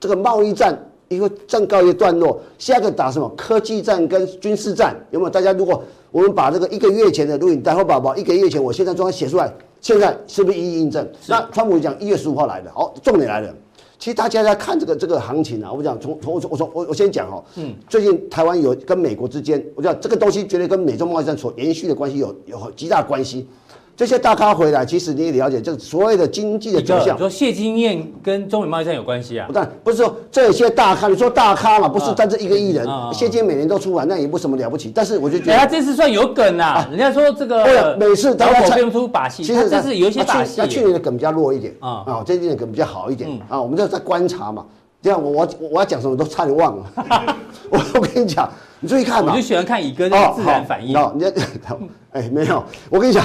[0.00, 0.76] 这个贸易战。
[1.14, 5.30] 一个正告一个段落，下个打什么科技战跟军事战有没有？
[5.30, 11.06] 大家如果我们把这个一个月前的录影带或宝宝一个月前，我现在终于写出来，现在是不是一一印证？
[11.26, 13.54] 那川普讲一月十五号来的，好，重点来了。
[13.98, 23.46] 其实大家在看这个这个行情啊，我讲从从我从我从我我先讲哈，嗯，最近台湾有跟美国之间，我讲这个东西绝对跟美中贸易战所延续的关系有有极大关系。
[23.94, 27.14] 这些大咖回来，其实你也了解，这所谓的经济的走向。
[27.14, 29.46] 你说谢金燕跟中美贸易战有关系啊？
[29.46, 34.90] 不但不是说这些大咖，你说大咖嘛，不是单这一个艺人，谢金燕每年都出来，那也不什么了不起。
[34.94, 36.86] 但是我就觉得，他这次算有梗啊。
[36.90, 40.54] 人家说这个，每次大家猜不出把戏，其实这是有一些把戏。
[40.56, 43.60] 那去年的梗比较弱一点啊，啊，这一年的梗比较好一点啊。
[43.60, 44.64] 我们就在观察嘛，
[45.02, 46.84] 这样我我我要讲什么都差点忘了。
[47.70, 48.50] 我我跟你讲，
[48.80, 49.32] 你注意看嘛。
[49.32, 50.96] 我就喜欢看乙哥的自然反应。
[50.96, 51.24] 哦，你
[52.12, 53.24] 哎没有，我跟你讲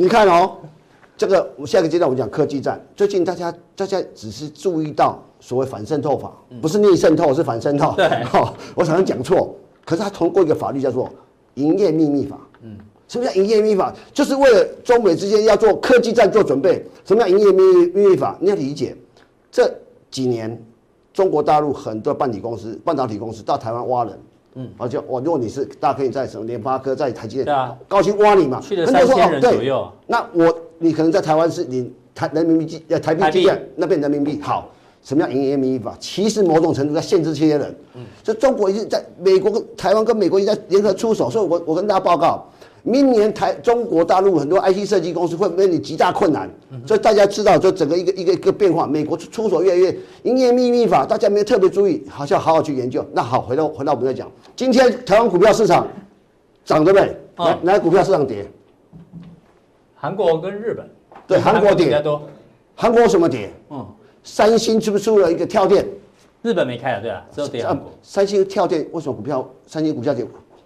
[0.00, 0.52] 你看哦，
[1.16, 2.80] 这个我下个阶段我们讲科技战。
[2.94, 6.32] 最近大家大家只是注意到所谓反渗透法，
[6.62, 7.94] 不是逆渗透，是反渗透。
[7.96, 9.56] 对，哈， 我常常讲错。
[9.84, 11.10] 可是他通过一个法律叫做
[11.54, 12.38] 营业秘密法。
[12.62, 12.76] 嗯，
[13.08, 13.92] 什么叫营业秘密法？
[14.12, 16.86] 就是为了中美之间要做科技战做准备。
[17.04, 18.38] 什么叫营业秘密秘密法？
[18.40, 18.96] 你要理解，
[19.50, 19.68] 这
[20.12, 20.64] 几年
[21.12, 24.16] 中国大陆很多半导体公司、半导体公司到台湾挖人。
[24.60, 29.88] 嗯，而且我如果你是大家可以在什么联发科在台积电，对啊，高薪挖你嘛，去了三千人左右。
[30.08, 34.68] 那我你可能在台湾是你台人民币计呃台币计价那边人民币好，
[35.00, 35.96] 什么叫营业秘密法？
[36.00, 37.74] 其实某种程度在限制这些人。
[37.94, 42.44] 嗯，所以中国已经在美国跟台湾跟美国一直在联合出手，所以我我跟大家报告。
[42.82, 46.48] 明年台中国大陆很多 IC 设计公司会面临极大困难，
[46.86, 53.04] 所以大家知道，就整个一个一个一个变化，美国出手越来越营业秘密法，大家没有特别注意，好像好好去研究。
[53.12, 55.86] 那好，回到回到我们再讲，今天台湾股票市场
[56.64, 57.16] 涨对不对？
[57.36, 58.48] 哪哪股票市场跌？
[59.94, 60.88] 韩国跟日本。
[61.26, 62.22] 对，韩国跌比较多。
[62.74, 63.50] 韩国什么跌？
[63.70, 63.86] 嗯，
[64.22, 65.86] 三星是不是出了一个跳电？
[66.40, 67.90] 日本没开啊，对啊，只有跌韩国。
[68.02, 69.46] 三星跳电为什么股票？
[69.66, 70.24] 三星股价跌？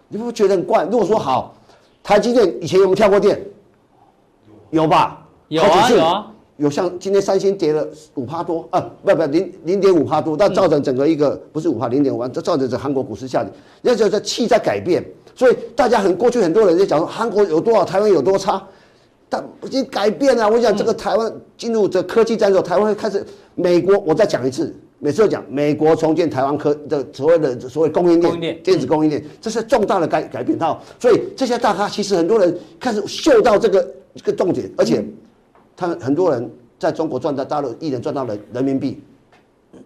[0.08, 0.84] 你不觉得很怪？
[0.84, 1.56] 如果说好。
[2.02, 3.40] 台积电以前有没有跳过电？
[4.70, 5.26] 有吧？
[5.48, 13.52] 有啊有啊，有像今天三星跌了五趴多啊，不不零零点五趴多，但造成整个一个不是五趴零点五，这造成整韩国股市下跌。
[13.82, 18.62] 那就这气在改变，所以大家很过去很多人在讲说韩国有多少，台湾有多差。
[19.28, 20.46] 但已经改变了。
[20.46, 23.24] 我想这个台湾进入这科技战之后，台湾会开始。
[23.54, 30.56] 美国，我再讲一次，每次都讲美国重建台湾科的所谓的所谓供应链，电子供应链，这是重大的改改变。
[30.56, 35.04] 到所以这些大咖其实很多人开始嗅到这个这个重点，而且
[35.76, 39.02] 他很多人在中国赚到大陆一人赚到了人民币，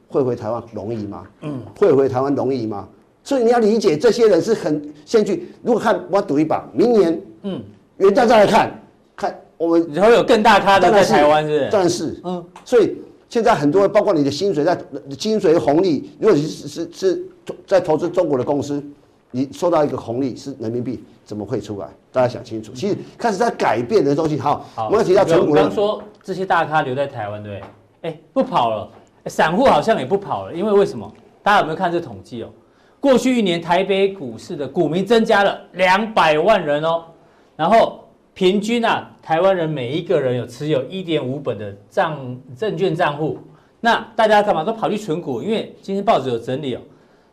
[0.07, 1.27] 汇回台湾容易吗？
[1.41, 2.87] 嗯，汇回台湾容易吗？
[3.25, 5.49] 所以你要理解这些人是很先去。
[5.63, 7.63] 如果看我赌一把，明年，嗯，
[7.97, 8.83] 元旦再来看，
[9.17, 11.69] 看我们会有更大咖的在台湾，是？
[11.73, 14.79] 但是，嗯，所以现在很多包括你的薪水在
[15.19, 17.29] 薪水红利，如果你是是是
[17.67, 18.83] 在投资中国的公司，
[19.33, 21.89] 你收到一个红利是人民币，怎么会出来？
[22.13, 22.73] 大家想清楚。
[22.73, 24.39] 其实开始在改变的东西。
[24.39, 25.53] 好，好，我们要提到存股。
[25.53, 28.11] 刚说这些大咖留在台湾，对不对？
[28.11, 28.89] 哎，不跑了，
[29.27, 31.13] 散户好像也不跑了，因为为什么？
[31.43, 32.49] 大家有没有看这统计哦？
[33.01, 37.05] 过去一年，台北股市的股民增加了两百万人哦，
[37.57, 38.05] 然后
[38.37, 43.39] 平均啊，台湾人每一个人有持有一点五本的账证券账户。
[43.81, 45.41] 那大家干嘛都跑去存股？
[45.41, 46.81] 因为今天报纸有整理哦，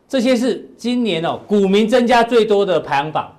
[0.08, 3.30] 这些是今年哦股民增加最多的排行榜。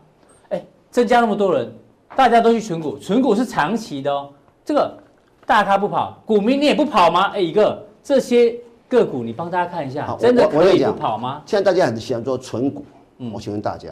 [0.49, 1.73] 哎，增加那么多人，
[2.15, 4.29] 大家都去存股，存股是长期的哦。
[4.63, 4.95] 这个
[5.43, 7.31] 大咖不跑，股民你也不跑吗？
[7.33, 8.55] 哎，一个这些。
[8.87, 11.41] 个股，你帮大家看一下，真的可以不跑吗？
[11.47, 12.85] 现在大家很喜欢做存股，
[13.17, 13.89] 嗯，我请问大家，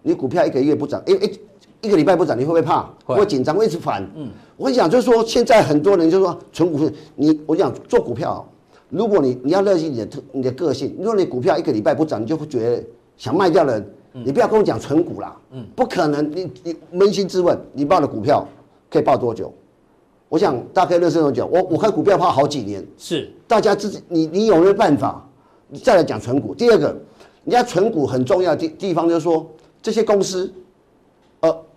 [0.00, 1.40] 你股票一个月不涨，一一
[1.82, 2.88] 一个礼拜不涨，你会不会怕？
[3.04, 4.06] 会，会紧张，会一直烦。
[4.14, 8.46] 嗯，我跟你讲，就是说现在很多人就说存股，你我讲做股票，
[8.88, 12.84] 如果你你要热心你的特你的个性，如果你股票一个礼拜不涨，你就会觉得
[13.16, 13.90] 想卖掉的人，
[14.24, 18.46] 你不要跟我讲存股啦，嗯，不可能，你你扪心自问，你抱的股票
[18.90, 19.52] 可以抱多久？
[20.28, 25.26] 我想大概认识多久，我我看股票怕好几年，是大家自己你你有没有办法？
[25.68, 26.54] 你再来讲存股。
[26.54, 26.88] 第二个，
[27.44, 29.46] 人家存股很重要的地地方就是说，
[29.80, 30.52] 这些公司，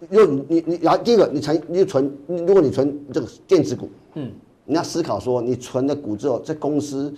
[0.10, 4.32] 呃，如果你你然后第一个你存你存，如果你存这个电子股，嗯，
[4.66, 7.13] 你要思考说你存的股之后，这公司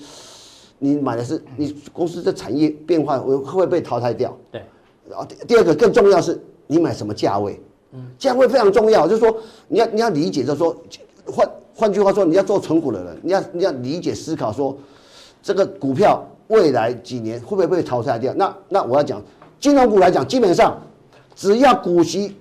[0.80, 4.36] 你买的是你公司的产业变化会会不会被淘汰掉？
[4.52, 4.62] 对。
[5.10, 7.60] 然后第二个更重要是你买什么价位？
[7.94, 10.76] 嗯，价位非常重要，就是说你要你要理解就是说。
[11.28, 14.78] 换换句话说，你要做存股的人，你要你要理解思考说，
[15.42, 18.32] 这个股票未来几年会不会被淘汰掉？
[18.36, 19.20] 那那我要讲，
[19.60, 20.80] 金融股来讲，基本上
[21.34, 22.36] 只要股息，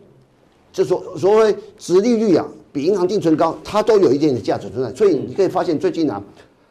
[0.75, 4.93] 就说所谓殖利率啊，比银行定存高，它都有一定的价值存在。
[4.93, 6.21] 所以你可以发现最近啊，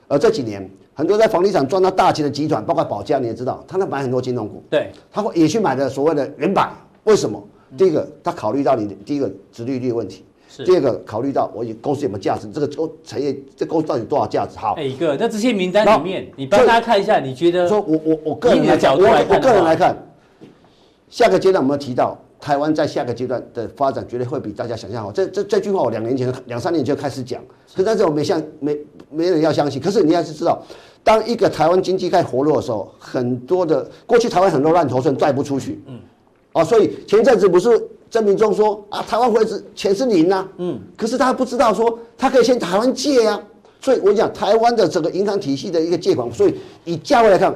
[0.10, 6.74] 呃这几年很多在房地产赚到大钱的集团，包括宝佳，你也知道，他那买很多金融股，对，他会也去买的所谓的原版，
[7.06, 7.42] 为什么？
[7.78, 10.26] 第一个，他考虑到你的第一个殖利率的问题。
[10.66, 14.56] 第二个考虑到我公司有没有价值，这个公产业这公司到底有多少价值？
[14.58, 17.68] 好，哎，一个那这些名单里面，你帮大家看一下，你觉得？
[17.68, 19.98] 说我我我个人的角度来看，我个人来看，
[21.10, 25.10] 下个阶段我们提到台湾在下个阶段的发展绝对会比大家想象好。
[25.14, 27.42] 这这这句话我两年前两三年就开始讲，
[27.74, 28.78] 可但是我没相没
[29.10, 29.82] 没人要相信。
[29.82, 30.62] 可是你要是知道，
[31.06, 35.98] 当一个台湾经济开始活络的时候，很多的过去台湾很多烂头寸贷不出去，嗯，
[36.52, 37.82] 哦，所以前一阵子不是。
[38.14, 43.42] 郑明忠说啊，台湾会是钱是零呐，嗯，可是他不知道说他可以先台湾借呀，
[43.82, 46.54] 所以我讲台湾的整个银行体系的一个借款，所以
[46.86, 47.52] 以价位来看，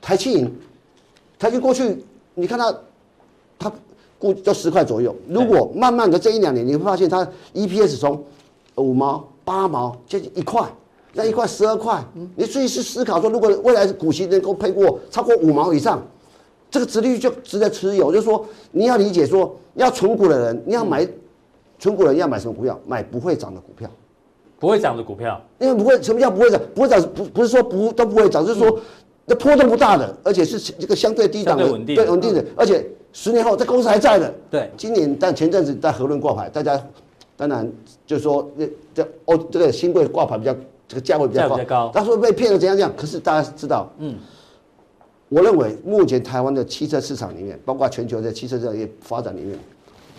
[0.00, 0.50] 台企银，
[1.38, 2.02] 台积过去
[2.34, 2.74] 你看它，
[3.58, 3.70] 它
[4.20, 8.22] 估就十块左右，如果慢慢的这一两年，你会发现它 EPS 从
[8.76, 10.62] 五毛八毛接近一块，
[11.14, 12.04] 那一块十二块，
[12.36, 16.00] 你注意去思考说，如果未来股息能够配过超过五毛以上。
[16.72, 21.04] 这个殖利率就值得持有，就是说你要理解说，要存股的人，你要买
[21.80, 22.78] 存股人要买什么股票？
[22.86, 23.90] 买不会涨的股票，
[24.56, 26.60] 不会涨的股票，因为不会什么叫不会涨？
[26.72, 28.78] 不会涨不不是说不都不会涨，就是说
[29.26, 31.64] 这波动不大的，而且是这个相对低档的，
[31.96, 34.32] 对稳定的，而且十年后这公司还在的。
[34.50, 36.80] 对，今年但前阵子在和润挂牌，大家
[37.36, 37.70] 当然
[38.06, 40.54] 就是说这这哦这个新贵挂牌比较
[40.88, 42.92] 这个价位比较高，高他说被骗了怎样怎样？
[42.96, 44.16] 可是大家知道，嗯。
[45.28, 49.56] 我认为目前台湾的汽车市场里面，包括全球的汽车这业发展里面，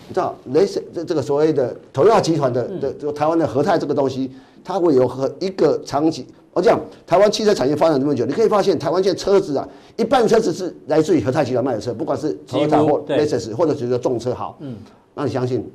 [0.08, 4.30] 你知道雷神这这个所谓的 Toyota 集团的的这个台湾的和泰这个东西，
[4.64, 6.26] 它会有和一个长期。
[6.52, 14.76] 我讲台湾汽车产业发展这么久，你可以发现台湾现在车子啊，一半车子是来自于和泰集团卖的车，不管是 Toyota 或 Lexus 或者是说重车好，嗯，
[15.14, 15.70] 那你相信，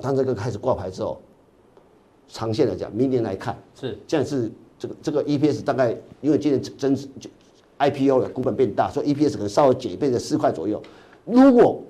[0.00, 1.20] 当这个开始挂牌之后，
[2.28, 7.28] 长线来讲，明年来看是现在是这个这个 EPS 大概因为今年增就。
[7.80, 10.82] IPO 了股本变大，所以 EPS 可能稍微减，变成四块左右。
[11.24, 11.80] 如果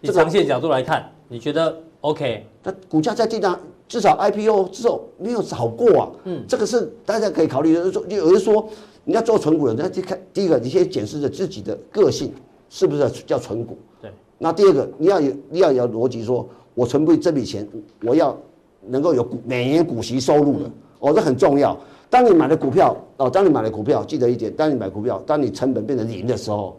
[0.00, 2.46] 以长线角度来看，你觉得 OK？
[2.62, 3.58] 那股价在地上，
[3.92, 6.10] 至少 IPO 之后没有炒过啊。
[6.24, 7.92] 嗯，这个是大家可以考虑的。
[7.92, 8.66] 说有人说
[9.04, 12.32] 你要做存股的，那就看第一个，你先检视着自己的个性
[12.70, 13.76] 是不是叫存股。
[14.00, 14.10] 对。
[14.38, 17.68] 那第二个，你要有你要有逻辑，说我存不这笔钱，
[18.02, 18.34] 我要
[18.86, 20.70] 能够有股每年股息收入的，
[21.00, 21.78] 哦，这很重要。
[22.08, 26.74] 当你买了股票哦，当你买了股票，记得一点，当你买股票，当你成本变成零的时候，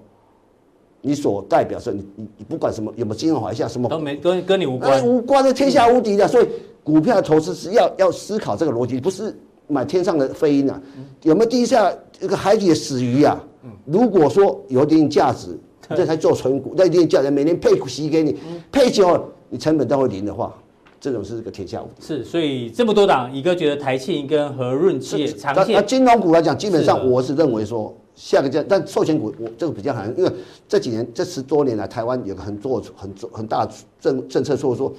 [1.01, 6.47] 你所代表是你你你不管什么有没有金融海啸什么都没跟跟你无关，哎、无关的天下无敌的，所以
[6.83, 9.35] 股票投资是要要思考这个逻辑，不是
[9.67, 10.81] 买天上的飞鹰啊，
[11.23, 13.41] 有没有地下一个海底的死鱼啊？
[13.85, 15.57] 如果说有一定价值，
[15.89, 18.37] 这才做存股，那一定价值每年配股息给你，
[18.71, 20.53] 配久了你成本都会零的话。
[20.99, 22.01] 这种是个天下无敌。
[22.01, 25.75] 是，所以这么多档，一个觉得台庆跟和润企业长线。
[25.75, 30.31] 那金融股来讲，基本上我是认为说，下个阶段，但寿险股我这个比较好，因为
[30.65, 33.67] 这几年这十多年来，台湾有个很做很做很大
[33.99, 34.93] 政政策，说说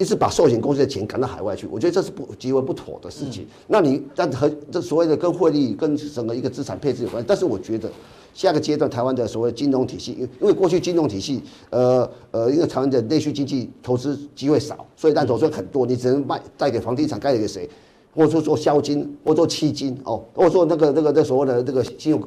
[0.00, 3.44] 一直把寿险公司的钱赶到海外去，我觉得这是不极为不妥的事情。
[3.44, 7.88] 嗯、那你但和这所谓的跟汇率跟整个一个资产配置有关，但是我觉得。
[8.32, 17.68] 下个阶段，台湾的所谓金融体系，因因为过去金融体系，呃呃，因为台湾的内需经济投资机会少，所以但投资很多，你只能卖贷给房地产，贷给谁，
[18.14, 22.22] 或者说做销金，或者做期金，哦，或者说那个那个那所谓的这个信用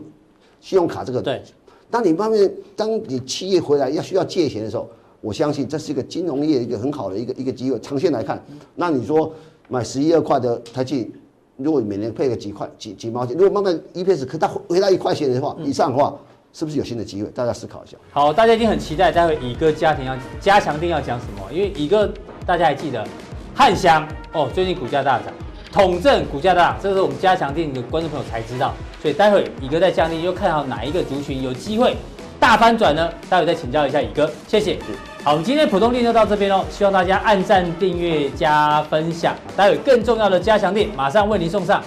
[0.59, 1.21] 信用卡这个。
[1.21, 1.41] 对。
[1.89, 4.89] 当你方面，当你企业回来要需要借钱的时候，
[5.23, 7.79] 我相信这是一个金融业一个很好的一个一个机会。
[7.79, 8.43] 长线来看，
[8.75, 9.33] 那你说
[9.69, 11.09] 买十一二块的台积。
[11.55, 16.13] 如果每年配个几块几几毛钱，如果慢慢 EPS 可它回到一块钱的话，以上的话，
[16.51, 17.29] 是不是有新的机会？
[17.29, 17.95] 大家思考一下。
[18.11, 21.53] 好，大家已经很期待待会乙哥家庭要加强定要讲什么？
[21.53, 22.11] 因为乙哥
[22.43, 23.07] 大家还记得
[23.53, 25.31] 汉翔哦，最近股价大涨，
[25.71, 28.73] 统正股价大涨，这是我们加强定的观众朋友才知道。
[28.99, 31.95] 所以待会乙哥在降定又看好哪一个族群有机会
[32.43, 33.09] 大翻转呢？
[33.29, 34.77] 待会再请教一下乙哥，谢谢。
[35.23, 39.33] 好，我们今天普通练就到这边喽，希望大家按赞、订阅、加分享。
[39.55, 41.81] 待会更重要的加强练马上为您送上。